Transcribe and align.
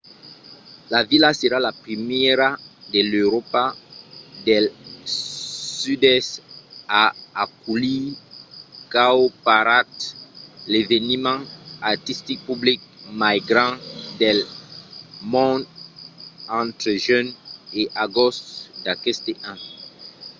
la 0.93 0.99
vila 1.09 1.29
serà 1.41 1.57
la 1.67 1.73
primièra 1.83 2.49
de 2.93 3.01
l'euròpa 3.09 3.63
del 4.47 4.65
sud-èst 5.81 6.31
a 7.01 7.03
aculhir 7.43 8.05
cowparade 8.93 10.03
l'eveniment 10.71 11.43
artistic 11.91 12.37
public 12.49 12.79
mai 13.21 13.37
grand 13.49 13.77
del 14.21 14.39
mond 15.33 15.63
entre 16.61 16.91
junh 17.05 17.29
e 17.79 17.81
agost 18.05 18.41
d'aqueste 18.83 19.31
an 19.51 19.57